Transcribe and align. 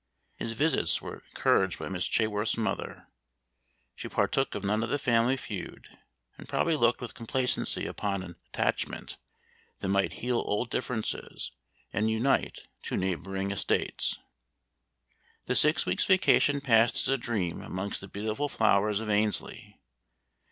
His 0.37 0.53
visits 0.53 0.99
were 0.99 1.21
encouraged 1.29 1.77
by 1.77 1.87
Miss 1.87 2.07
Chaworth's 2.07 2.57
mother; 2.57 3.05
she 3.95 4.09
partook 4.09 4.55
of 4.55 4.63
none 4.63 4.81
of 4.81 4.89
the 4.89 4.97
family 4.97 5.37
feud, 5.37 5.89
and 6.39 6.49
probably 6.49 6.75
looked 6.75 7.01
with 7.01 7.13
complacency 7.13 7.85
upon 7.85 8.23
an 8.23 8.35
attachment 8.47 9.19
that 9.77 9.89
might 9.89 10.13
heal 10.13 10.41
old 10.43 10.71
differences 10.71 11.51
and 11.93 12.09
unite 12.09 12.65
two 12.81 12.97
neighboring 12.97 13.51
estates. 13.51 14.17
The 15.45 15.53
six 15.53 15.85
weeks' 15.85 16.05
vacation 16.05 16.61
passed 16.61 16.95
as 16.95 17.07
a 17.07 17.15
dream 17.15 17.61
amongst 17.61 18.01
the 18.01 18.07
beautiful 18.07 18.49
flowers 18.49 19.01
of 19.01 19.09
Annesley. 19.11 19.79